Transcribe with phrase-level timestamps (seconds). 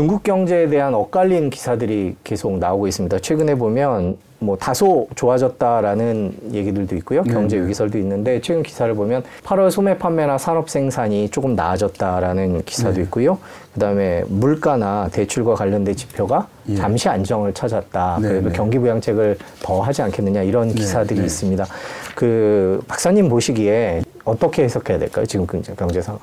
[0.00, 3.18] 중국 경제에 대한 엇갈린 기사들이 계속 나오고 있습니다.
[3.18, 7.22] 최근에 보면 뭐 다소 좋아졌다라는 얘기들도 있고요.
[7.24, 7.66] 경제 네네.
[7.66, 13.02] 위기설도 있는데 최근 기사를 보면 8월 소매 판매나 산업 생산이 조금 나아졌다라는 기사도 네.
[13.02, 13.36] 있고요.
[13.74, 16.76] 그다음에 물가나 대출과 관련된 지표가 예.
[16.76, 18.20] 잠시 안정을 찾았다.
[18.22, 21.26] 그래도 경기 부양책을 더 하지 않겠느냐 이런 네, 기사들이 네.
[21.26, 21.66] 있습니다.
[22.14, 25.26] 그 박사님 보시기에 어떻게 해석해야 될까요?
[25.26, 26.22] 지금 경제, 경제 상황.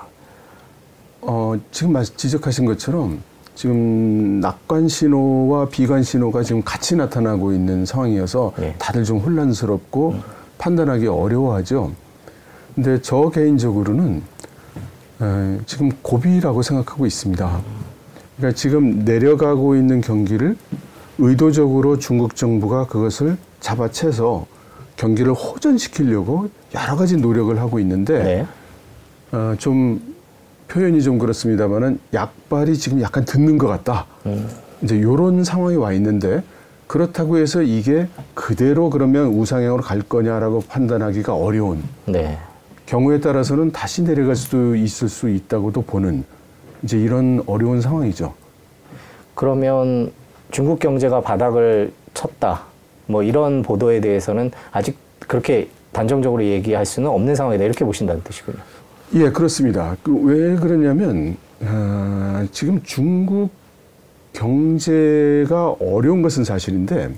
[1.22, 3.22] 어, 지금 말- 지적하신 것처럼
[3.58, 8.76] 지금 낙관 신호와 비관 신호가 지금 같이 나타나고 있는 상황이어서 예.
[8.78, 10.14] 다들 좀 혼란스럽고
[10.60, 11.92] 판단하기 어려워하죠.
[12.76, 14.22] 근데 저 개인적으로는
[15.22, 17.62] 에, 지금 고비라고 생각하고 있습니다.
[18.38, 20.56] 그러니까 지금 내려가고 있는 경기를
[21.18, 24.46] 의도적으로 중국 정부가 그것을 잡아채서
[24.98, 28.48] 경기를 호전시키려고 여러 가지 노력을 하고 있는데 네.
[29.32, 30.16] 어, 좀
[30.68, 34.06] 표현이 좀 그렇습니다만은 약발이 지금 약간 듣는 것 같다.
[34.26, 34.48] 음.
[34.82, 36.44] 이제 요런 상황이 와 있는데
[36.88, 42.38] 그렇다고 해서 이게 그대로 그러면 우상향으로 갈 거냐라고 판단하기가 어려운 네.
[42.86, 46.24] 경우에 따라서는 다시 내려갈 수도 있을 수 있다고도 보는
[46.84, 48.34] 이제 이런 어려운 상황이죠.
[49.36, 50.12] 그러면
[50.52, 52.64] 중국 경제가 바닥을 쳤다.
[53.08, 57.64] 뭐 이런 보도에 대해서는 아직 그렇게 단정적으로 얘기할 수는 없는 상황이다.
[57.64, 58.58] 이렇게 보신다는 뜻이군요.
[59.14, 59.96] 예, 그렇습니다.
[60.04, 63.50] 그 왜 그러냐면 아, 지금 중국
[64.34, 67.16] 경제가 어려운 것은 사실인데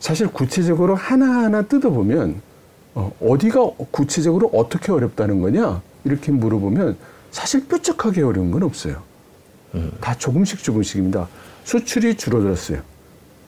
[0.00, 2.40] 사실 구체적으로 하나하나 뜯어보면
[2.94, 6.96] 어, 어디가 구체적으로 어떻게 어렵다는 거냐 이렇게 물어보면
[7.30, 9.02] 사실 뾰족하게 어려운 건 없어요.
[10.00, 11.28] 다 조금씩 조금씩입니다.
[11.64, 12.80] 수출이 줄어들었어요.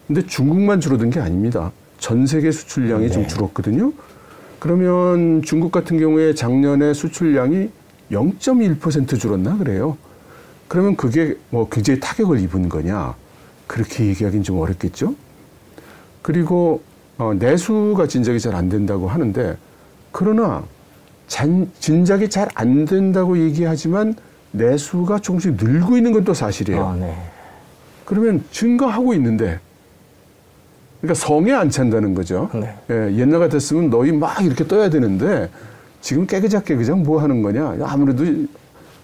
[0.07, 1.71] 근데 중국만 줄어든 게 아닙니다.
[1.99, 3.29] 전 세계 수출량이 좀 네.
[3.29, 3.93] 줄었거든요.
[4.69, 7.69] 그러면 중국 같은 경우에 작년에 수출량이
[8.11, 9.99] 0.1% 줄었나 그래요.
[10.69, 13.15] 그러면 그게 뭐 굉장히 타격을 입은 거냐?
[13.67, 15.15] 그렇게 얘기하기는 좀 어렵겠죠.
[16.23, 16.81] 그리고
[17.19, 19.59] 어, 내수가 진작이 잘 안 된다고 하는데
[20.13, 20.65] 그러나
[21.27, 24.15] 잔, 진작이 잘 안 된다고 얘기하지만
[24.53, 26.87] 내수가 조금씩 늘고 있는 건 또 사실이에요.
[26.87, 27.15] 아, 네.
[28.07, 29.61] 그러면 증가하고 있는데
[31.05, 32.49] 그러니까 성에 안 찬다는 거죠.
[32.55, 32.75] 네.
[32.91, 35.51] 예, 옛날 같았으면 너희 막 이렇게 떠야 되는데
[36.01, 37.77] 지금 깨그작 깨그작 뭐 하는 거냐?
[37.83, 38.25] 아무래도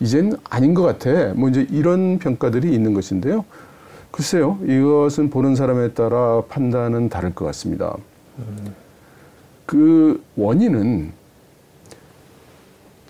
[0.00, 1.34] 이젠 아닌 것 같아.
[1.34, 3.44] 뭐 이제 이런 평가들이 있는 것인데요.
[4.10, 7.94] 글쎄요, 이것은 보는 사람에 따라 판단은 다를 것 같습니다.
[9.66, 11.12] 그 원인은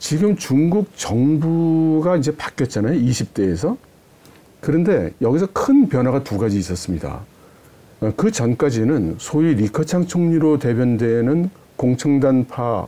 [0.00, 2.98] 지금 중국 정부가 이제 바뀌었잖아요.
[3.00, 3.76] 20대에서.
[4.60, 7.20] 그런데 여기서 큰 변화가 두 가지 있었습니다.
[8.00, 12.86] 어, 그 전까지는 소위 리커창 총리로 대변되는 공청단파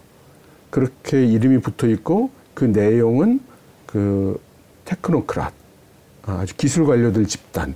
[0.71, 3.41] 그렇게 이름이 붙어 있고 그 내용은
[3.87, 4.41] 그
[4.87, 5.51] 테크노크랏
[6.25, 7.75] 아, 아주 기술 관료들 집단이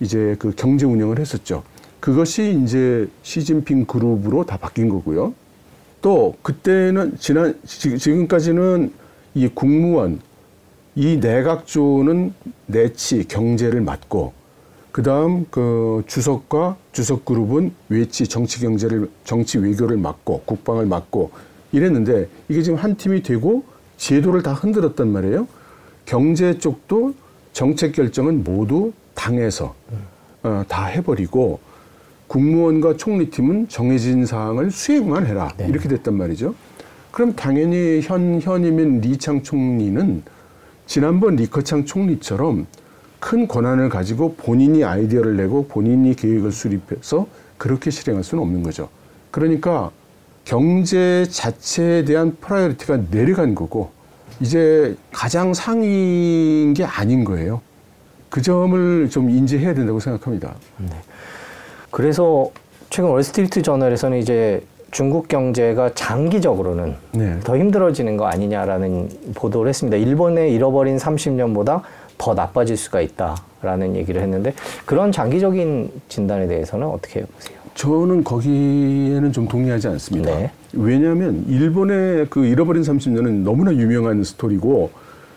[0.00, 1.64] 이제 그 경제 운영을 했었죠.
[2.00, 5.34] 그것이 이제 시진핑 그룹으로 다 바뀐 거고요.
[6.00, 8.92] 또 그때는 지난 지- 지금까지는
[9.34, 10.20] 이 국무원
[10.94, 12.34] 이 내각조는
[12.66, 14.32] 내치 경제를 맡고
[14.92, 21.30] 그다음 그 주석과 주석 그룹은 외치 정치 경제를 정치 외교를 맡고 국방을 맡고
[21.72, 23.64] 이랬는데 이게 지금 한 팀이 되고
[23.96, 25.46] 제도를 다 흔들었단 말이에요.
[26.04, 27.14] 경제 쪽도
[27.52, 29.74] 정책 결정은 모두 당에서
[30.42, 31.60] 어, 다 해버리고
[32.28, 35.66] 국무원과 총리팀은 정해진 사항을 수행만 해라 네.
[35.66, 36.54] 이렇게 됐단 말이죠.
[37.10, 40.22] 그럼 당연히 현 현임인 리창 총리는
[40.86, 42.66] 지난번 리커창 총리처럼
[43.20, 48.88] 큰 권한을 가지고 본인이 아이디어를 내고 본인이 계획을 수립해서 그렇게 실행할 수는 없는 거죠.
[49.30, 49.90] 그러니까
[50.44, 53.90] 경제 자체에 대한 priority가 내려간 거고
[54.40, 57.60] 이제 가장 상위인 게 아닌 거예요.
[58.30, 60.54] 그 점을 좀 인지해야 된다고 생각합니다.
[61.90, 62.50] 그래서
[62.90, 67.38] 최근 월스트리트 저널에서는 이제 중국 경제가 장기적으로는 네.
[67.44, 69.96] 더 힘들어지는 거 아니냐라는 보도를 했습니다.
[69.98, 71.82] 일본의 잃어버린 30년보다
[72.28, 74.52] 더 나빠질 수가 있다라는 얘기를 했는데
[74.84, 77.56] 그런 장기적인 진단에 대해서는 어떻게 보세요?
[77.74, 80.36] 저는 거기에는 좀 동의하지 않습니다.
[80.36, 80.50] 네.
[80.74, 84.90] 왜냐하면 일본의 그 잃어버린 30년은 너무나 유명한 스토리고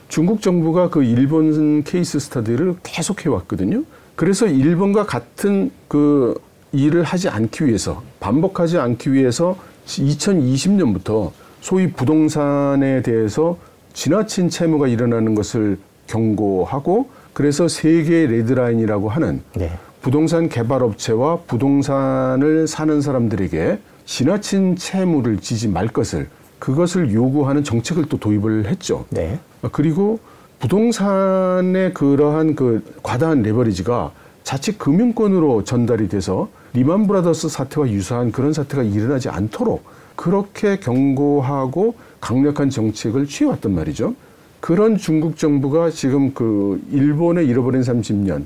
[0.09, 3.83] 중국 정부가 그 일본 케이스 스타디를 계속 해 왔거든요.
[4.17, 6.37] 그래서 일본과 같은 그
[6.73, 9.55] 일을 하지 않기 위해서 반복하지 않기 위해서
[9.85, 13.57] 2020년부터 소위 부동산에 대해서
[13.93, 15.77] 지나친 채무가 일어나는 것을
[16.11, 19.71] 경고하고 그래서 세계 레드라인이라고 하는 네.
[20.01, 26.27] 부동산 개발업체와 부동산을 사는 사람들에게 지나친 채무를 지지 말 것을
[26.59, 29.05] 그것을 요구하는 정책을 또 도입을 했죠.
[29.09, 29.39] 네.
[29.71, 30.19] 그리고
[30.59, 34.11] 부동산의 그러한 그 과다한 레버리지가
[34.43, 39.83] 자칫 금융권으로 전달이 돼서 리만 브라더스 사태와 유사한 그런 사태가 일어나지 않도록
[40.15, 44.13] 그렇게 경고하고 강력한 정책을 취해왔단 말이죠.
[44.61, 48.43] 그런 중국 정부가 지금 그 일본의 잃어버린 30년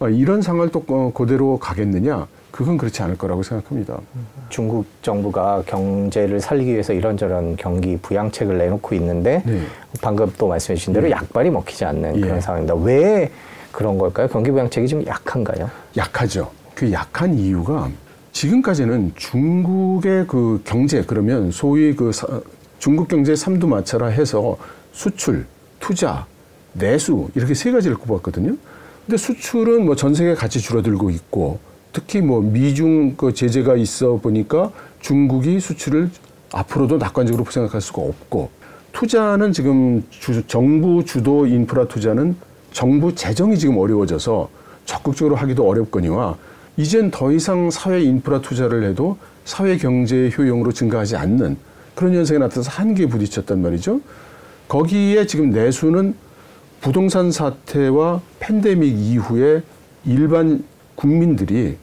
[0.00, 2.26] 아, 이런 상황을 또 어, 그대로 가겠느냐?
[2.50, 3.98] 그건 그렇지 않을 거라고 생각합니다.
[4.48, 9.60] 중국 정부가 경제를 살리기 위해서 이런저런 경기 부양책을 내놓고 있는데 네.
[10.00, 12.20] 방금 또 말씀해 주신 대로 약발이 먹히지 않는 예.
[12.20, 12.74] 그런 상황입니다.
[12.76, 13.30] 왜
[13.70, 14.28] 그런 걸까요?
[14.28, 15.70] 경기 부양책이 좀 약한가요?
[15.96, 16.50] 약하죠.
[16.74, 17.90] 그 약한 이유가
[18.32, 22.26] 지금까지는 중국의 그 경제 그러면 소위 그 사-
[22.78, 24.56] 중국 경제 삼두마차라 해서
[24.92, 25.44] 수출,
[25.80, 26.26] 투자,
[26.72, 28.56] 내수 이렇게 세 가지를 꼽았거든요.
[29.06, 31.58] 근데 수출은 뭐 전 세계 같이 줄어들고 있고
[31.92, 34.70] 특히 뭐 미중 그 제재가 있어 보니까
[35.00, 36.10] 중국이 수출을
[36.52, 38.50] 앞으로도 낙관적으로 생각할 수가 없고
[38.92, 42.36] 투자는 지금 주- 정부 주도 인프라 투자는
[42.72, 44.48] 정부 재정이 지금 어려워져서
[44.84, 46.36] 적극적으로 하기도 어렵거니와
[46.76, 51.56] 이젠 더 이상 사회 인프라 투자를 해도 사회 경제의 효용으로 증가하지 않는
[51.94, 54.00] 그런 현상이 나타나서 한계에 부딪혔단 말이죠.
[54.68, 56.14] 거기에 지금 내수는
[56.80, 59.62] 부동산 사태와 팬데믹 이후에
[60.04, 60.62] 일반
[60.94, 61.76] 국민들이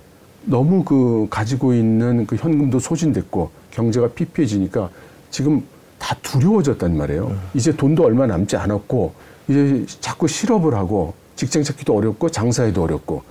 [0.45, 4.89] 너무 그 가지고 있는 그 현금도 소진됐고 경제가 피폐해지니까
[5.31, 5.63] 지금
[5.97, 7.35] 다 두려워졌단 말이에요.
[7.55, 9.13] 이제 돈도 얼마 남지 않았고
[9.47, 13.23] 이제 자꾸 실업을 하고 직장 찾기도 어렵고 장사해도 어렵고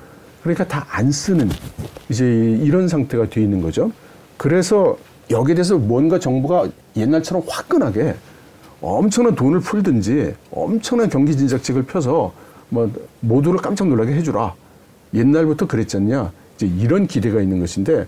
[0.43, 1.49] 그러니까 다 안 쓰는
[2.09, 2.25] 이제
[2.63, 3.91] 이런 상태가 돼 있는 거죠.
[4.37, 4.99] 그래서
[5.31, 8.15] 여기에 대해서 뭔가 정부가 옛날처럼 화끈하게
[8.85, 12.35] 엄청난 돈을 풀든지 엄청난 경기 진작책을 펴서
[12.69, 14.55] 뭐 모두를 깜짝 놀라게 해주라.
[15.15, 16.33] 옛날부터 그랬잖냐.
[16.57, 18.07] 이제 이런 기대가 있는 것인데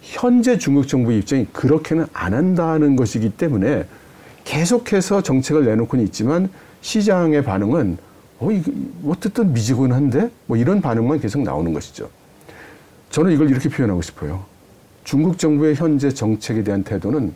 [0.00, 3.84] 현재 중국 정부의 입장이 그렇게는 안 한다는 것이기 때문에
[4.44, 6.48] 계속해서 정책을 내놓고는 있지만
[6.80, 7.98] 시장의 반응은
[8.38, 8.72] 어, 이거
[9.06, 10.30] 어쨌든 미지근한데?
[10.46, 12.08] 뭐 이런 반응만 계속 나오는 것이죠.
[13.10, 14.44] 저는 이걸 이렇게 표현하고 싶어요.
[15.04, 17.32] 중국 정부의 현재 정책에 대한 태도는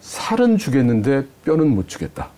[0.00, 2.28] 살은 주겠는데 뼈는 못 주겠다.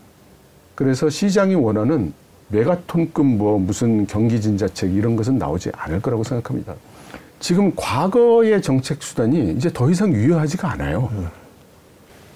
[0.75, 2.13] 그래서 시장이 원하는
[2.49, 6.75] 메가톤급 뭐 무슨 경기진자책 이런 것은 나오지 않을 거라고 생각합니다.
[7.39, 11.11] 지금 과거의 정책 수단이 이제 더 이상 유효하지가 않아요.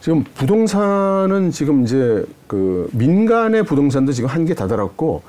[0.00, 5.22] 지금 부동산은 지금 이제 그 민간의 부동산도 지금 한계 다다랐고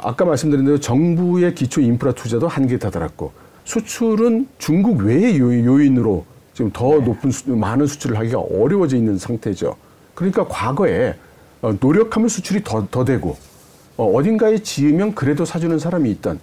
[0.00, 3.32] 아까 말씀드린 대로 정부의 기초 인프라 투자도 한계 다다랐고
[3.64, 6.24] 수출은 중국 외의 요인- 요인으로
[6.54, 9.76] 지금 더 높은 수, 많은 수출을 하기가 어려워져 있는 상태죠.
[10.14, 11.14] 그러니까 과거에
[11.62, 13.36] 어, 노력하면 수출이 더, 더 되고
[13.96, 16.40] 어, 어딘가에 지으면 그래도 사주는 사람이 있던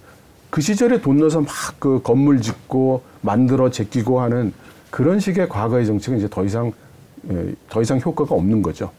[0.50, 4.52] 그 시절에 돈 넣어서 막 그 건물 짓고 만들어 제끼고 하는
[4.90, 6.72] 그런 식의 과거의 정책은 이제 더 이상
[7.30, 8.90] 예, 더 이상 효과가 없는 거죠.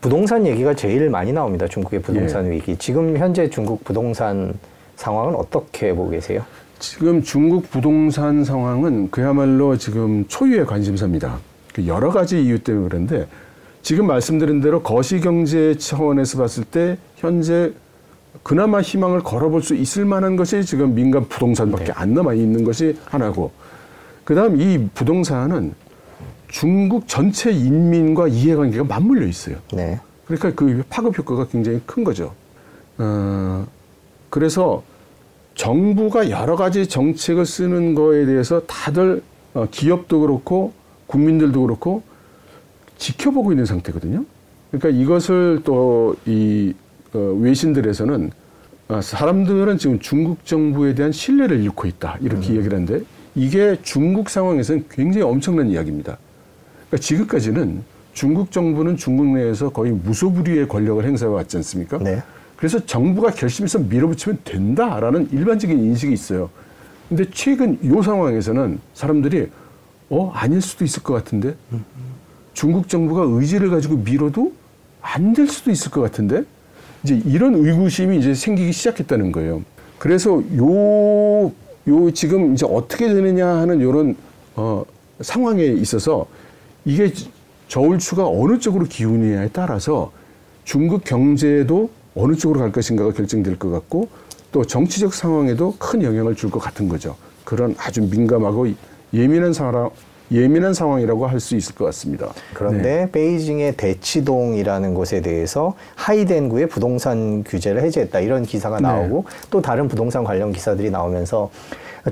[0.00, 1.66] 부동산 얘기가 제일 많이 나옵니다.
[1.66, 2.50] 중국의 부동산 예.
[2.52, 2.76] 위기.
[2.76, 4.54] 지금 현재 중국 부동산
[4.96, 6.44] 상황은 어떻게 보고 계세요?
[6.78, 11.38] 지금 중국 부동산 상황은 그야말로 지금 초유의 관심사입니다.
[11.74, 13.26] 그 여러 가지 이유 때문에 그런데
[13.82, 17.72] 지금 말씀드린 대로 거시경제 차원에서 봤을 때 현재
[18.42, 21.92] 그나마 희망을 걸어볼 수 있을 만한 것이 지금 민간 부동산밖에 네.
[21.94, 23.50] 안 남아 있는 것이 하나고
[24.24, 25.74] 그다음 이 부동산은
[26.48, 29.56] 중국 전체 인민과 이해관계가 맞물려 있어요.
[29.72, 30.00] 네.
[30.26, 32.32] 그러니까 그 파급 효과가 굉장히 큰 거죠.
[32.98, 33.66] 어,
[34.30, 34.82] 그래서
[35.58, 39.22] 정부가 여러 가지 정책을 쓰는 거에 대해서 다들
[39.54, 40.72] 어, 기업도 그렇고
[41.08, 42.02] 국민들도 그렇고
[42.96, 44.24] 지켜보고 있는 상태거든요.
[44.70, 46.74] 그러니까 이것을 또 이
[47.12, 48.30] 외신들에서는
[48.88, 54.86] 아, 사람들은 지금 중국 정부에 대한 신뢰를 잃고 있다 이렇게 이야기를 하는데 이게 중국 상황에서는
[54.90, 56.18] 굉장히 엄청난 이야기입니다.
[56.88, 61.98] 그러니까 지금까지는 중국 정부는 중국 내에서 거의 무소불위의 권력을 행사해 왔지 않습니까?
[61.98, 62.22] 네.
[62.58, 66.50] 그래서 정부가 결심해서 밀어붙이면 된다라는 일반적인 인식이 있어요.
[67.08, 69.46] 근데 최근 이 상황에서는 사람들이
[70.10, 71.54] 어 아닐 수도 있을 것 같은데
[72.54, 74.52] 중국 정부가 의지를 가지고 밀어도
[75.00, 76.42] 안 될 수도 있을 것 같은데
[77.04, 79.62] 이제 이런 의구심이 이제 생기기 시작했다는 거예요.
[79.98, 81.52] 그래서 요,
[81.86, 84.16] 요 지금 이제 어떻게 되느냐 하는 요런
[84.56, 84.84] 어,
[85.20, 86.26] 상황에 있어서
[86.84, 87.12] 이게
[87.68, 90.10] 저울추가 어느 쪽으로 기우느냐에 따라서
[90.64, 94.08] 중국 경제도 어느 쪽으로 갈 것인가가 결정될 것 같고
[94.50, 97.14] 또 정치적 상황에도 큰 영향을 줄 것 같은 거죠.
[97.44, 98.66] 그런 아주 민감하고
[99.14, 99.90] 예민한 상황,
[100.32, 102.28] 예민한 상황이라고 할 수 있을 것 같습니다.
[102.54, 103.10] 그런데 네.
[103.12, 108.82] 베이징의 대치동이라는 곳에 대해서 하이덴구의 부동산 규제를 해제했다 이런 기사가 네.
[108.82, 111.50] 나오고 또 다른 부동산 관련 기사들이 나오면서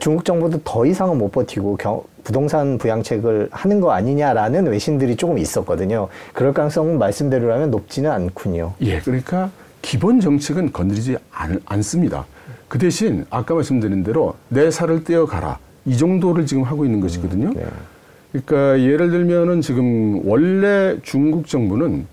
[0.00, 6.08] 중국 정부도 더 이상은 못 버티고 경- 부동산 부양책을 하는 거 아니냐라는 외신들이 조금 있었거든요.
[6.32, 8.74] 그럴 가능성은 말씀대로라면 높지는 않군요.
[8.82, 9.50] 예, 그러니까
[9.86, 12.26] 기본 정책은 건드리지 않, 않습니다.
[12.68, 17.52] 그 대신 아까 말씀드린 대로 내 살을 떼어 가라 이 정도를 지금 하고 있는 것이거든요.
[17.54, 17.66] 네.
[18.32, 22.06] 그러니까 예를 들면은 지금 원래 중국 정부는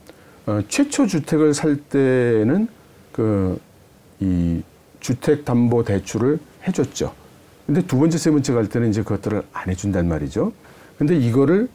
[0.45, 2.67] 어, 최초 주택을 살 때는
[3.11, 3.59] 그
[4.23, 4.61] 이
[4.99, 7.13] 주택 담보 대출을 해줬죠.
[7.65, 10.53] 근데 두 번째 세 번째 갈 때는 이제 그것들을 안 해준단 말이죠.
[10.97, 11.67] 근데 이거를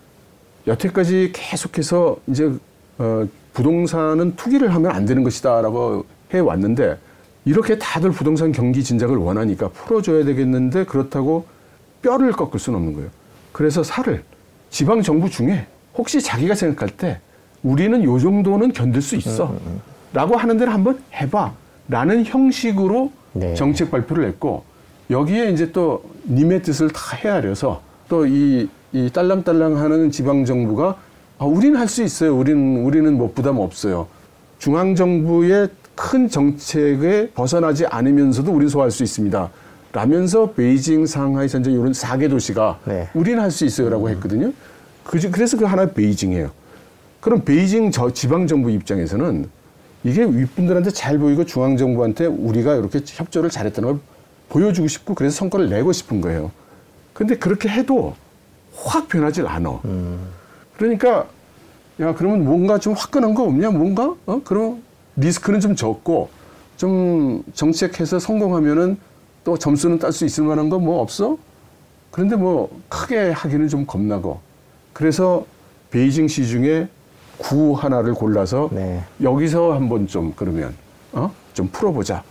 [0.67, 2.51] 여태까지 계속해서 이제
[2.99, 3.27] 어,
[3.59, 6.97] 부동산은 투기를 하면 안 되는 것이다라고 해 왔는데
[7.45, 11.45] 이렇게 다들 부동산 경기 진작을 원하니까 풀어줘야 되겠는데 그렇다고
[12.01, 13.09] 뼈를 꺾을 수는 없는 거예요.
[13.51, 14.23] 그래서 살을
[14.71, 17.21] 지방 정부 중에 혹시 자기가 생각할 때
[17.65, 19.53] 우리는 요 정도는 견딜 수 있어.
[20.13, 21.53] 라고 하는 데를 한번 해봐.
[21.89, 23.55] 라는 형식으로 네.
[23.55, 24.63] 정책 발표를 했고
[25.11, 30.97] 여기에 이제 또 님의 뜻을 다 헤아려서 또 이 이 딸랑딸랑 하는 지방 정부가
[31.39, 32.37] 아, 우리는 할 수 있어요.
[32.37, 34.09] 우리는 우리는 뭐 부담 없어요.
[34.59, 39.51] 중앙 정부의 큰 정책에 벗어나지 않으면서도 우리 소화할 수 있습니다.
[39.93, 43.09] 라면서 베이징, 상하이, 선전 이런 4개 도시가 네.
[43.15, 44.53] 우리는 할 수 있어요라고 했거든요.
[45.05, 46.51] 그 그래서 그 하나 베이징이에요.
[47.21, 49.49] 그럼 베이징 저 지방 정부 입장에서는
[50.05, 54.01] 이게 윗분들한테 잘 보이고 중앙 정부한테 우리가 이렇게 협조를 잘했다는 걸
[54.51, 56.51] 보여주고 싶고 그래서 성과를 내고 싶은 거예요.
[57.13, 58.15] 근데 그렇게 해도
[58.75, 59.81] 확 변하질 않아.
[60.83, 61.27] 그러니까
[62.01, 63.71] 야 그러면 뭔가 좀 화끈한 거 없냐?
[63.71, 64.83] 뭔가 어 그럼
[65.17, 66.31] 리스크는 좀 적고
[66.77, 68.97] 좀 정책해서 성공하면은
[69.45, 71.37] 또 점수는 딸 수 있을 만한 거 뭐 없어?
[72.11, 74.41] 그런데 뭐 크게 하기는 좀 겁나고
[74.93, 75.45] 그래서
[75.91, 76.89] 베이징 시 중에
[77.37, 79.03] 구 하나를 골라서 네.
[79.23, 80.75] 여기서 한번 좀 그러면
[81.13, 81.33] 어?
[81.55, 82.23] 좀 풀어보자.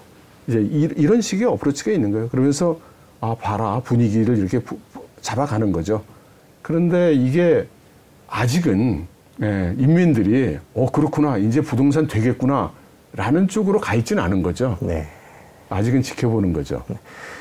[0.48, 2.30] 이제 이, 이런 식의 어프로치가 있는 거예요.
[2.30, 2.80] 그러면서
[3.20, 6.04] 아 봐라 분위기를 이렇게 부- 부- 잡아가는 거죠.
[6.62, 7.68] 그런데 이게
[8.28, 9.08] 아직은
[9.44, 14.78] 예, 인민들이 어 그렇구나 이제 부동산 되겠구나라는 쪽으로 가 있지는 않은 거죠.
[14.82, 15.08] 네.
[15.70, 16.84] 아직은 지켜보는 거죠.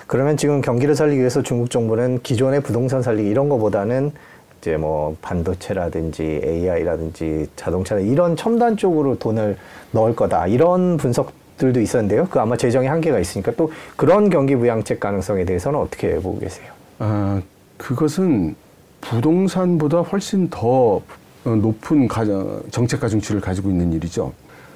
[0.06, 4.12] 그러면 지금 경기를 살리기 위해서 중국 정부는 기존의 부동산 살리기 이런 거보다는
[4.60, 9.56] 이제 뭐 반도체라든지 AI라든지 자동차 이런 첨단 쪽으로 돈을
[9.92, 12.26] 넣을 거다 이런 분석들도 있었는데요.
[12.28, 16.72] 그 아마 재정의 한계가 있으니까 또 그런 경기 부양책 가능성에 대해서는 어떻게 보고 계세요?
[16.98, 17.40] 아,
[17.76, 18.56] 그것은
[19.00, 21.02] 부동산보다 훨씬 더
[21.44, 24.32] 어, 높은 가정, 정책 가중치를 가지고 있는 일이죠.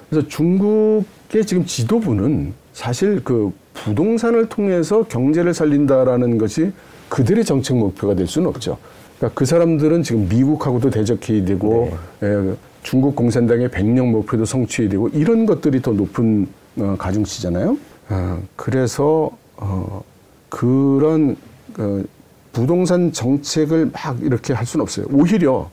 [0.08, 6.72] 그래서 중국의 지금 지도부는 사실 그 부동산을 통해서 경제를 살린다라는 것이
[7.08, 8.78] 그들의 정책 목표가 될 수는 없죠.
[9.18, 11.90] 그러니까 그 사람들은 지금 미국하고도 대적해야 되고
[12.22, 16.46] 예, 중국 공산당의 백령 목표도 성취해야 되고 이런 것들이 더 높은
[16.78, 17.76] 어, 가중치잖아요.
[18.08, 20.02] 아, 그래서 어,
[20.48, 21.36] 그런
[21.72, 22.06] 그
[22.52, 25.06] 부동산 정책을 막 이렇게 할 수는 없어요.
[25.12, 25.70] 오히려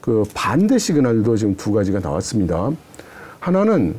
[0.00, 2.70] 그 반대 시그널도 지금 두 가지가 나왔습니다.
[3.40, 3.94] 하나는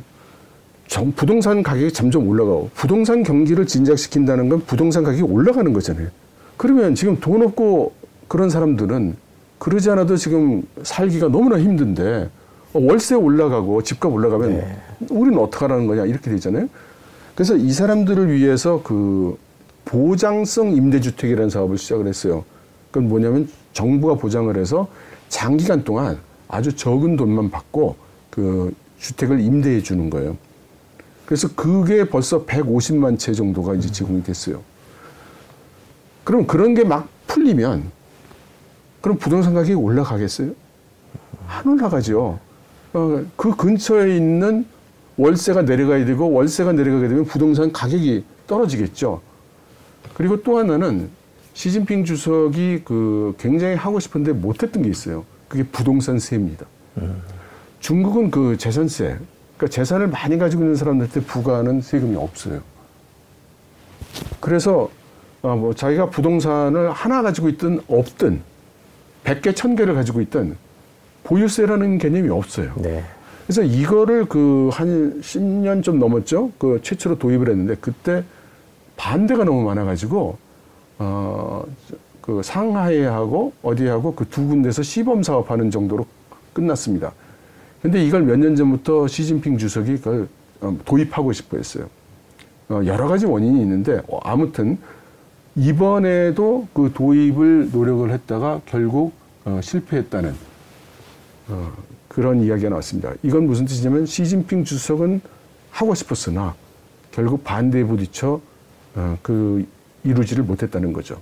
[0.88, 6.08] 정- 부동산 가격이 점점 올라가고 부동산 경기를 진작시킨다는 건 부동산 가격이 올라가는 거잖아요.
[6.56, 7.92] 그러면 지금 돈 없고
[8.28, 9.16] 그런 사람들은
[9.58, 12.28] 그러지 않아도 지금 살기가 너무나 힘든데
[12.72, 14.76] 어, 월세 올라가고 집값 올라가면 네.
[15.10, 16.68] 우리는 어떡하라는 거냐 이렇게 되잖아요.
[17.34, 19.36] 그래서 이 사람들을 위해서 그
[19.86, 22.44] 보장성 임대주택이라는 사업을 시작을 했어요.
[22.90, 24.88] 그건 뭐냐면 정부가 보장을 해서
[25.28, 27.96] 장기간 동안 아주 적은 돈만 받고
[28.30, 30.36] 그 주택을 임대해 주는 거예요.
[31.24, 34.60] 그래서 그게 벌써 150만 채 정도가 이제 제공이 됐어요.
[36.24, 37.90] 그럼 그런 게 막 풀리면
[39.00, 40.52] 그럼 부동산 가격이 올라가겠어요?
[41.48, 42.38] 안 올라가죠.
[42.92, 44.66] 어, 그 근처에 있는
[45.16, 49.20] 월세가 내려가야 되고 월세가 내려가게 되면 부동산 가격이 떨어지겠죠.
[50.14, 51.10] 그리고 또 하나는
[51.54, 55.24] 시진핑 주석이 그 굉장히 하고 싶은데 못했던 게 있어요.
[55.48, 56.66] 그게 부동산 세입니다.
[57.80, 59.18] 중국은 그 재산세,
[59.56, 62.60] 그러니까 재산을 많이 가지고 있는 사람들한테 부과하는 세금이 없어요.
[64.40, 64.90] 그래서
[65.42, 68.40] 어, 뭐 자기가 부동산을 하나 가지고 있든 없든
[69.24, 70.56] 100개, 1000개를 가지고 있든
[71.24, 72.74] 보유세라는 개념이 없어요.
[72.78, 73.04] 네.
[73.46, 76.50] 그래서 이거를 그 한 10년 좀 넘었죠.
[76.58, 78.24] 그 최초로 도입을 했는데 그때
[78.96, 80.38] 반대가 너무 많아가지고
[80.98, 81.64] 어
[82.26, 86.06] 그 상하이하고 어디하고 그 두 군데서 시범 사업하는 정도로
[86.52, 87.12] 끝났습니다.
[87.80, 89.98] 근데 이걸 몇 년 전부터 시진핑 주석이
[90.60, 91.88] 어, 도입하고 싶어 했어요.
[92.68, 94.76] 어, 여러 가지 원인이 있는데 어, 아무튼
[95.54, 99.12] 이번에도 그 도입을 노력을 했다가 결국
[99.44, 100.34] 어, 실패했다는
[101.50, 101.72] 어,
[102.08, 103.12] 그런 이야기가 나왔습니다.
[103.22, 105.20] 이건 무슨 뜻이냐면 시진핑 주석은
[105.70, 106.56] 하고 싶었으나
[107.12, 108.40] 결국 반대에 부딪혀 어,
[109.22, 109.66] 그
[110.04, 111.20] 이루지를 못했다는 거죠.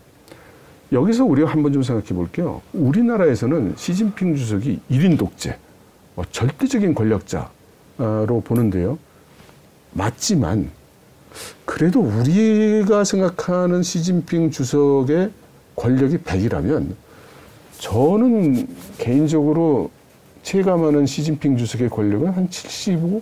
[0.93, 2.61] 여기서 우리가 한번 좀 생각해 볼게요.
[2.73, 5.57] 우리나라에서는 시진핑 주석이 일인 독재,
[6.17, 8.99] 어, 절대적인 권력자로 보는데요.
[9.93, 10.71] 맞지만
[11.65, 15.31] 그래도 우리가 생각하는 시진핑 주석의
[15.75, 16.95] 권력이 100이라면
[17.79, 19.91] 저는 개인적으로
[20.43, 23.21] 체감하는 시진핑 주석의 권력은 한 75?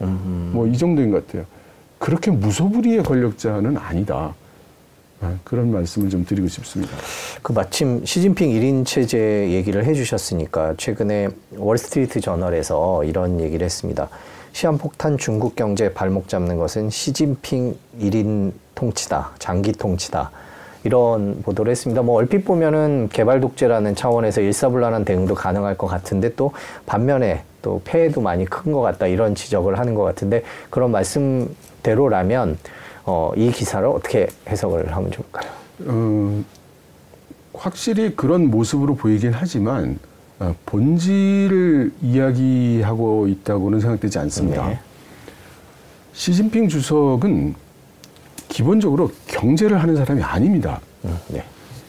[0.52, 1.46] 뭐 이 정도인 것 같아요.
[1.98, 4.34] 그렇게 무소불위의 권력자는 아니다.
[5.22, 6.92] 아, 그런 말씀을 좀 드리고 싶습니다.
[7.42, 14.08] 그 마침 시진핑 1인 체제 얘기를 해주셨으니까 최근에 월스트리트 저널에서 이런 얘기를 했습니다.
[14.52, 20.30] 시한폭탄 중국 경제 발목 잡는 것은 시진핑 1인 통치다, 장기 통치다.
[20.84, 22.02] 이런 보도를 했습니다.
[22.02, 26.52] 뭐 얼핏 보면은 개발 독재라는 차원에서 일사불란한 대응도 가능할 것 같은데 또
[26.86, 32.58] 반면에 또 폐해도 많이 큰 것 같다 이런 지적을 하는 것 같은데 그런 말씀대로라면
[33.04, 35.50] 어, 이 기사를 어떻게 해석을 하면 좋을까요?
[35.86, 36.44] 어,
[37.54, 39.98] 확실히 그런 모습으로 보이긴 하지만
[40.38, 44.68] 어, 본질을 이야기하고 있다고는 생각되지 않습니다.
[44.68, 44.80] 네.
[46.12, 47.54] 시진핑 주석은
[48.48, 50.80] 기본적으로 경제를 하는 사람이 아닙니다.
[51.04, 51.44] 음, 네.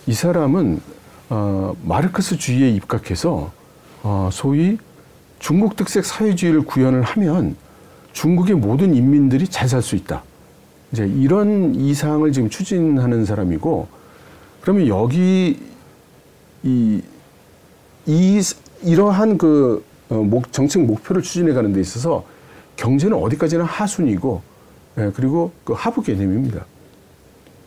[0.07, 0.81] 이 사람은
[1.29, 3.51] 어, 마르크스주의에 입각해서
[4.03, 4.77] 어, 소위
[5.39, 7.55] 중국 특색 사회주의를 구현을 하면
[8.13, 10.23] 중국의 모든 인민들이 잘 살 수 있다.
[10.93, 13.87] 이제 이런 이상을 지금 추진하는 사람이고
[14.61, 15.59] 그러면 여기
[16.61, 17.01] 이,
[18.05, 18.41] 이
[18.83, 22.23] 이러한 그 어, 목, 정책 목표를 추진해 가는 데 있어서
[22.75, 24.41] 경제는 어디까지나 하순이고
[24.99, 26.63] 예, 그리고 그 하부 개념입니다.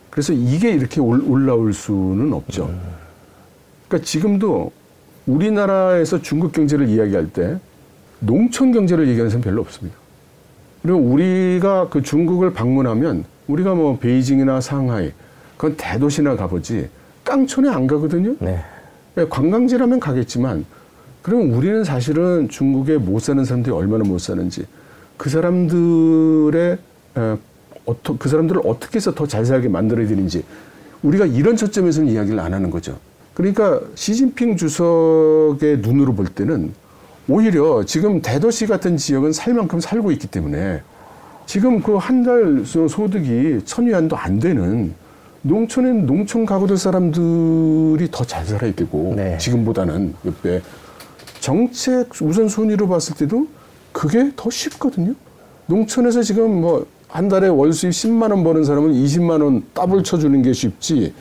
[0.09, 2.73] 그래서 이게 이렇게 올- 올라올 수는 없죠.
[3.87, 4.71] 그러니까 지금도
[5.25, 7.59] 우리나라에서 중국 경제를 이야기할 때
[8.19, 9.97] 농촌 경제를 얘기하는 사람 별로 없습니다.
[10.87, 15.11] 그리고 우리가 그 중국을 방문하면 우리가 뭐 베이징이나 상하이
[15.57, 16.87] 그건 대도시나 가보지
[17.25, 18.35] 깡촌에 안 가거든요.
[18.39, 18.63] 네.
[19.17, 20.63] 예, 관광지라면 가겠지만
[21.21, 24.65] 그러면 우리는 사실은 중국에 못 사는 사람들이 얼마나 못 사는지
[25.17, 26.77] 그 사람들의
[27.17, 27.37] 에,
[27.85, 30.45] 어떠, 그 사람들을 어떻게 해서 더 잘 살게 만들어야 되는지
[31.03, 32.97] 우리가 이런 초점에서는 이야기를 안 하는 거죠.
[33.33, 36.71] 그러니까 시진핑 주석의 눈으로 볼 때는
[37.29, 40.81] 오히려 지금 대도시 같은 지역은 살 만큼 살고 있기 때문에
[41.45, 44.93] 지금 그 한 달 소득이 천 위안도 안 되는
[45.43, 49.37] 농촌엔 농촌 가구들 사람들이 더 잘 살아야 되고 네.
[49.37, 50.61] 지금보다는 몇 배.
[51.39, 53.47] 정책 우선순위로 봤을 때도
[53.93, 55.13] 그게 더 쉽거든요.
[55.67, 60.41] 농촌에서 지금 뭐 한 달에 월 수입 10만 원 버는 사람은 20만 원 더블 쳐주는
[60.41, 61.13] 게 쉽지.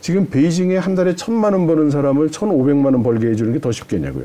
[0.00, 4.24] 지금 베이징에 한 달에 1000만 원 버는 사람을 1,500만 원 벌게 해주는 게 더 쉽겠냐고요.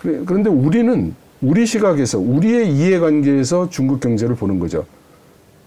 [0.00, 4.84] 그래- 그런데 우리는 우리 시각에서 우리의 이해관계에서 중국 경제를 보는 거죠.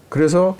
[0.08, 0.56] 그래서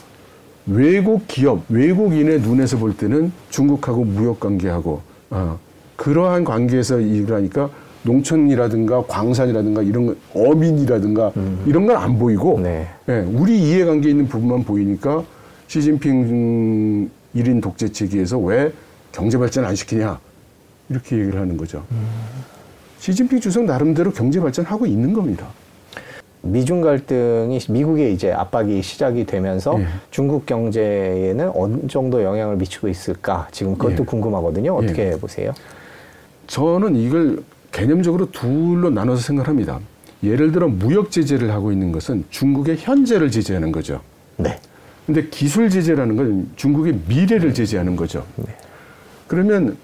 [0.67, 5.59] 외국 기업, 외국인의 눈에서 볼 때는 중국하고 무역 관계하고 어,
[5.97, 7.69] 그러한 관계에서 일을 하니까
[8.05, 11.33] 농촌이라든가 광산이라든가 이런 거, 어민이라든가
[11.67, 12.89] 이런 건 안 보이고 네.
[13.09, 15.23] 예, 우리 이해관계 있는 부분만 보이니까
[15.69, 18.73] 시진핑 일인 독재 체계에서 왜
[19.13, 20.19] 경제 발전 안 시키냐
[20.89, 21.85] 이렇게 얘기를 하는 거죠.
[23.03, 25.49] 시진핑 주석 나름대로 경제 발전하고 있는 겁니다.
[26.41, 29.87] 미중 갈등이 미국에 이제 압박이 시작이 되면서 예.
[30.13, 34.05] 중국 경제에는 어느 정도 영향을 미치고 있을까 지금 그것도 예.
[34.05, 34.77] 궁금하거든요.
[34.77, 35.53] 어떻게 보세요?
[36.47, 39.81] 저는 이걸 개념적으로 둘로 나눠서 생각합니다.
[40.23, 44.01] 예를 들어 무역 제재를 하고 있는 것은 중국의 현재를 제재하는 거죠.
[44.37, 44.61] 네.
[45.07, 48.25] 근데 기술 제재라는 건 중국의 미래를 제재하는 거죠.
[49.27, 49.77] 그러면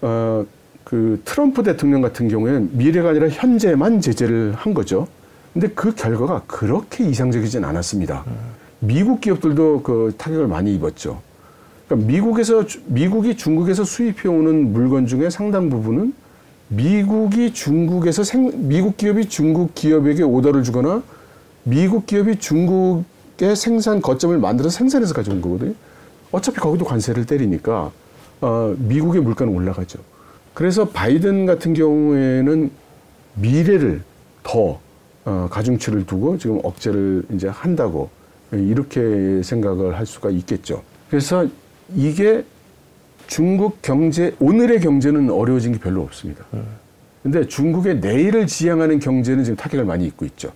[0.00, 0.44] 어,
[0.88, 5.06] 그 트럼프 대통령 같은 경우에는 미래가 아니라 현재만 제재를 한 거죠.
[5.52, 8.24] 근데 그 결과가 그렇게 이상적이진 않았습니다.
[8.80, 11.20] 미국 기업들도 그 타격을 많이 입었죠.
[11.86, 16.14] 그러니까 미국에서 주- 미국이 중국에서 수입해 오는 물건 중에 상당 부분은
[16.68, 21.02] 미국이 중국에서 생, 미국 기업이 중국 기업에게 오더를 주거나
[21.64, 25.74] 미국 기업이 중국의 생산 거점을 만들어서 생산해서 가져온 거거든요.
[26.30, 27.90] 어차피 거기도 관세를 때리니까
[28.40, 29.98] 어, 미국의 물가는 올라가죠.
[30.58, 32.72] 그래서 바이든 같은 경우에는
[33.36, 34.02] 미래를
[34.42, 34.80] 더
[35.24, 38.10] 어, 가중치를 두고 지금 억제를 이제 한다고
[38.50, 40.82] 이렇게 생각을 할 수가 있겠죠.
[41.08, 41.46] 그래서
[41.94, 42.44] 이게
[43.28, 46.44] 중국 경제 오늘의 경제는 어려워진 게 별로 없습니다.
[47.22, 50.50] 근데 중국의 내일을 지향하는 경제는 지금 타격을 많이 입고 있죠.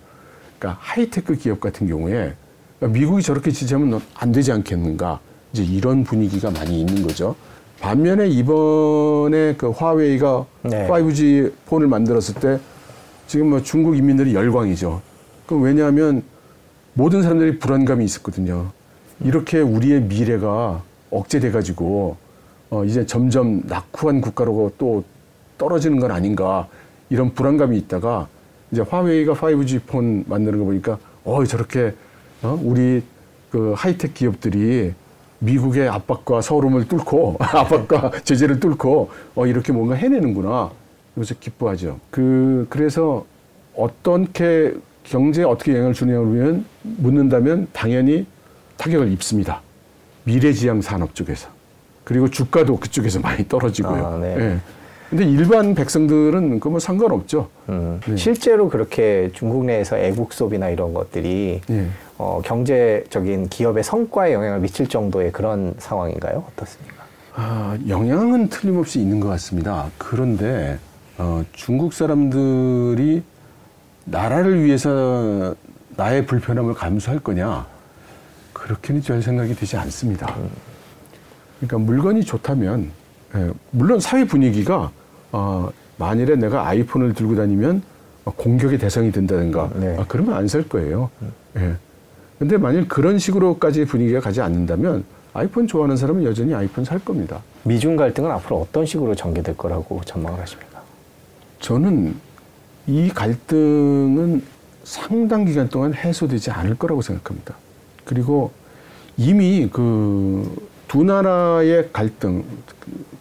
[0.59, 2.35] 그러니까 하이테크 기업 같은 경우에
[2.81, 5.21] 미국이 저렇게 지지하면 안 되지 않겠는가
[5.53, 7.37] 이제 이런 분위기가 많이 있는 거죠.
[7.83, 10.89] 반면에 이번에 그 화웨이가 네.
[10.89, 12.61] 5G 폰을 만들었을 때
[13.27, 15.03] 지금 뭐 중국 인민들이 열광이죠.
[15.47, 16.23] 그 왜냐하면
[16.95, 18.71] 모든 사람들이 불안감이 있었거든요.
[19.25, 22.17] 이렇게 우리의 미래가 억제돼 가지고
[22.71, 25.03] 어 이제 점점 낙후한 국가로 또
[25.59, 26.69] 떨어지는 건 아닌가
[27.11, 28.29] 이런 불안감이 있다가
[28.71, 31.95] 이제 화웨이가 5G 폰 만드는 거 보니까 어 저렇게
[32.43, 32.57] 어?
[32.63, 33.03] 우리
[33.51, 34.95] 그 하이텍 기업들이
[35.43, 40.71] 미국의 압박과 서름을 뚫고 압박과 제재를 뚫고 어 이렇게 뭔가 해내는구나.
[41.15, 41.99] 그래서 기뻐하죠.
[42.11, 43.27] 그 그래서
[43.77, 44.75] 어떻게
[45.05, 48.27] 경제에 어떻게 영향을 주냐면 묻는다면 당연히
[48.77, 49.61] 타격을 입습니다.
[50.25, 51.49] 미래지향 산업 쪽에서
[52.05, 54.07] 그리고 주가도 그쪽에서 많이 떨어지고요.
[54.07, 54.37] 아, 네.
[54.39, 54.59] 예.
[55.13, 57.51] 근데 일반 백성들은 그뭐 상관없죠.
[57.69, 58.17] 음, 네.
[58.17, 61.87] 실제로 그렇게 중국 내에서 애국 수업이나 이런 것들이 예.
[62.17, 66.45] 어, 경제적인 기업의 성과에 영향을 미칠 정도의 그런 상황인가요?
[66.51, 67.05] 어떻습니까?
[67.35, 69.91] 아, 영향은 틀림없이 있는 것 같습니다.
[69.99, 70.79] 그런데
[71.19, 73.23] 어, 중국 사람들이
[74.07, 75.55] 나라를 위해서
[75.91, 77.67] 나의 불편함을 감수할 거냐?
[78.55, 80.35] 그렇게는 별 생각이 되지 않습니다.
[81.61, 82.91] 그러니까 물건이 좋다면,
[83.35, 84.91] 예, 물론 사회 분위기가
[85.33, 87.83] 어, 만일에 내가 아이폰을 들고 다니면
[88.25, 89.97] 어, 공격의 대상이 된다든가, 네.
[89.99, 91.11] 아, 그러면 안 살 거예요.
[91.57, 91.75] 예.
[92.39, 97.41] 근데 만일 그런 식으로까지 분위기가 가지 않는다면 아이폰 좋아하는 사람은 여전히 아이폰 살 겁니다.
[97.65, 100.83] 미중 갈등은 앞으로 어떤 식으로 전개될 거라고 전망을 하십니까?
[101.61, 102.15] 저는
[102.87, 104.43] 이 갈등은
[104.85, 107.55] 상당 기간 동안 해소되지 않을 거라고 생각합니다.
[108.05, 108.51] 그리고
[109.17, 112.45] 이미 그 두 나라의 갈등,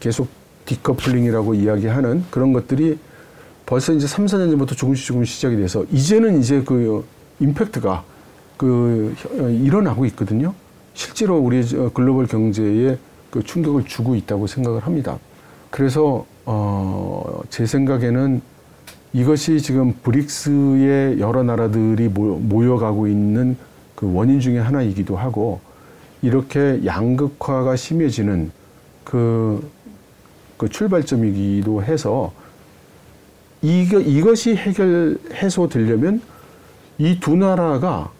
[0.01, 0.27] 계속
[0.75, 2.97] 디커플링이라고 이야기하는 그런 것들이
[3.65, 7.03] 벌써 이제 3, 4년 전부터 조금씩 조금씩 시작이 돼서 이제는 이제 그
[7.39, 8.03] 임팩트가
[8.57, 10.53] 그 혀- 일어나고 있거든요.
[10.93, 12.97] 실제로 우리 저 글로벌 경제에
[13.29, 15.17] 그 충격을 주고 있다고 생각을 합니다.
[15.69, 18.41] 그래서 어, 제 생각에는
[19.13, 23.57] 이것이 지금 브릭스의 여러 나라들이 모- 모여가고 있는
[23.95, 25.59] 그 원인 중에 하나이기도 하고
[26.21, 28.51] 이렇게 양극화가 심해지는
[29.03, 29.61] 그,
[30.61, 32.31] 그 출발점이기도 해서
[33.63, 36.21] 이거, 이것이 해결, 해소되려면
[36.99, 38.11] 이 두 나라가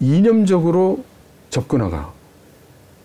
[0.00, 1.04] 이념적으로
[1.50, 2.10] 접근하거나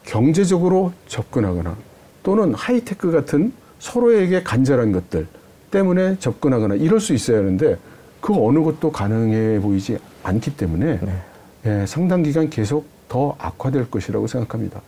[0.03, 1.77] 경제적으로 접근하거나
[2.23, 5.27] 또는 하이테크 같은 서로에게 간절한 것들
[5.69, 7.77] 때문에 접근하거나 이럴 수 있어야 하는데
[8.19, 11.21] 그 어느 것도 가능해 보이지 않기 때문에 네.
[11.67, 14.81] 예, 상당 기간 계속 더 악화될 것이라고 생각합니다.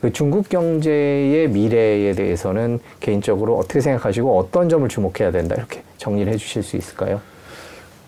[0.00, 6.62] 그 중국 경제의 미래에 대해서는 개인적으로 어떻게 생각하시고 어떤 점을 주목해야 된다 이렇게 정리를 해주실
[6.62, 7.20] 수 있을까요?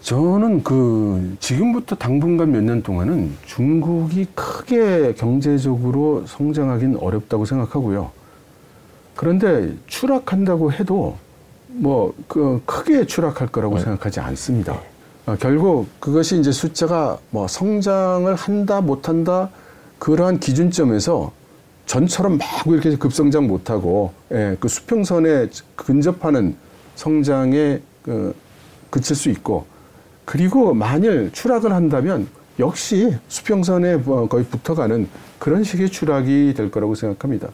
[0.02, 8.10] 저는 그 지금부터 당분간 몇 년 동안은 중국이 크게 경제적으로 성장하긴 어렵다고 생각하고요.
[9.14, 11.16] 그런데 추락한다고 해도
[11.68, 14.78] 뭐 그 크게 추락할 거라고 생각하지 않습니다.
[15.26, 19.50] 어, 결국 그것이 이제 숫자가 뭐 성장을 한다 못한다
[20.00, 21.30] 그러한 기준점에서
[21.86, 26.56] 전처럼 막 이렇게 급성장 못하고 예, 그 수평선에 근접하는
[26.94, 28.34] 성장에 그,
[28.90, 29.66] 그칠 수 있고
[30.24, 37.48] 그리고 만일 추락을 한다면 역시 수평선에 뭐 거의 붙어가는 그런 식의 추락이 될 거라고 생각합니다.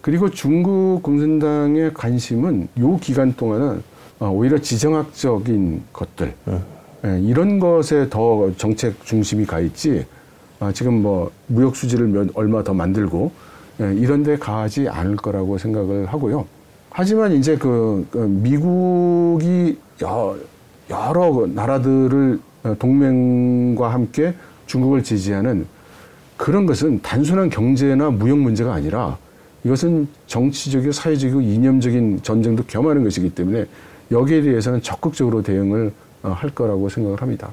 [0.00, 3.82] 그리고 중국 공산당의 관심은 요 기간 동안은
[4.18, 6.34] 어, 오히려 지정학적인 것들
[7.04, 10.06] 예, 이런 것에 더 정책 중심이 가 있지
[10.58, 13.45] 아, 지금 뭐 무역 수지를 몇, 얼마 더 만들고 예,
[13.78, 16.46] 이런 데 가지 않을 거라고 생각을 하고요.
[16.90, 20.36] 하지만 이제 그, 그 미국이 여,
[20.88, 24.34] 여러 나라들을 어, 동맹과 함께
[24.66, 25.66] 중국을 지지하는
[26.36, 29.18] 그런 것은 단순한 경제나 무역 문제가 아니라
[29.64, 33.66] 이것은 정치적이고 사회적이고 이념적인 전쟁도 겸하는 것이기 때문에
[34.10, 37.52] 여기에 대해서는 적극적으로 대응을 어, 할 거라고 생각을 합니다.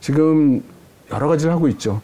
[0.00, 0.62] 지금
[1.12, 2.00] 여러 가지를 하고 있죠.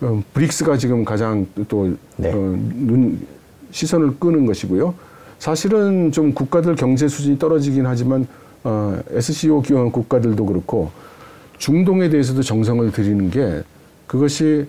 [0.00, 2.30] 어, 브릭스가 지금 가장 또 네.
[2.30, 3.26] 어, 눈,
[3.70, 4.94] 시선을 끄는 것이고요.
[5.38, 8.26] 사실은 좀 국가들 경제 수준이 떨어지긴 하지만
[8.64, 10.90] 어, SCO 기업 국가들도 그렇고
[11.58, 13.62] 중동에 대해서도 정성을 들이는 게
[14.06, 14.66] 그것이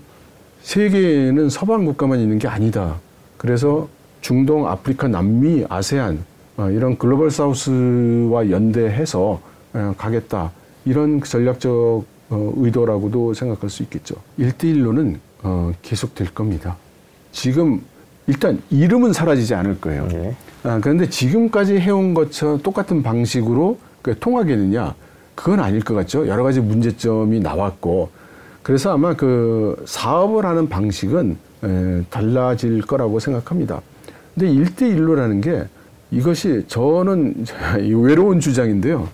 [0.62, 2.96] 세계에는 서방 국가만 있는 게 아니다.
[3.38, 3.88] 그래서
[4.22, 6.24] 중동, 아프리카, 남미, 아세안
[6.58, 9.40] 어, 이런 글로벌 사우스와 연대해서
[9.74, 10.52] 어, 가겠다.
[10.86, 14.16] 이런 전략적 어, 의도라고도 생각할 수 있겠죠.
[14.38, 16.76] 일대일로는 어, 계속 될 겁니다.
[17.32, 17.82] 지금
[18.28, 20.08] 일단 이름은 사라지지 않을 거예요.
[20.08, 20.36] 네.
[20.64, 24.96] 아, 그런데 지금까지 해온 것처럼 똑같은 방식으로 그 통하겠느냐?
[25.36, 26.28] 그건 아닐 것 같죠.
[26.28, 28.10] 여러 가지 문제점이 나왔고.
[28.64, 33.82] 그래서 아마 그 사업을 하는 방식은 에, 달라질 거라고 생각합니다.
[34.34, 35.66] 근데 일대일로라는게
[36.12, 37.46] 이것이 저는
[37.82, 39.08] 이 외로운 주장인데요.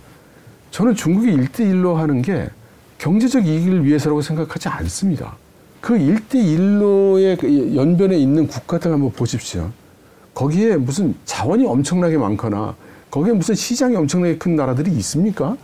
[0.71, 2.49] 저는 중국이 일대일로 하는 게
[3.03, 5.35] 경제적 이익을 위해서라고 생각하지 않습니다.
[5.81, 9.71] 그일대일로의그 연변에 있는 국가들 한번 보십시오.
[10.33, 12.73] 거기에 무슨 자원이 엄청나게 많거나
[13.11, 15.57] 거기에 무슨 시장이 엄청나게 큰 나라들이 있습니까?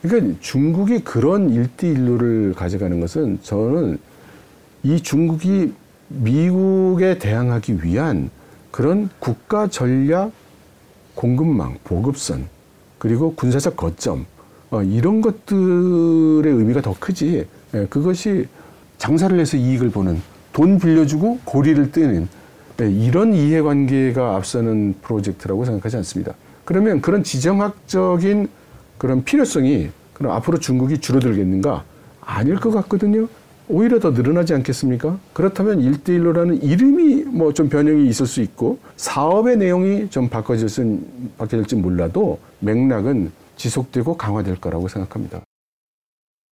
[0.00, 3.98] 그러니까 중국이 그런 일대일로를 가져가는 것은 저는
[4.84, 5.74] 이 중국이
[6.08, 8.30] 미국에 대항하기 위한
[8.70, 10.32] 그런 국가 전략
[11.14, 12.48] 공급망, 보급선,
[12.98, 14.24] 그리고 군사적 거점,
[14.72, 17.46] 어, 이런 것들의 의미가 더 크지.
[17.74, 18.48] 예, 그것이
[18.96, 20.20] 장사를 해서 이익을 보는,
[20.52, 22.26] 돈 빌려주고 고리를 뜨는
[22.80, 26.32] 예, 이런 이해관계가 앞서는 프로젝트라고 생각하지 않습니다.
[26.64, 28.48] 그러면 그런 지정학적인
[28.96, 31.84] 그런 필요성이 그럼 앞으로 중국이 줄어들겠는가?
[32.22, 33.28] 아닐 것 같거든요.
[33.68, 35.18] 오히려 더 늘어나지 않겠습니까?
[35.34, 41.00] 그렇다면 일대일로라는 이름이 뭐 좀 변형이 있을 수 있고 사업의 내용이 좀 바꿔질지,
[41.36, 45.42] 바뀌어질지 몰라도 맥락은 지속되고 강화될 거라고 생각합니다.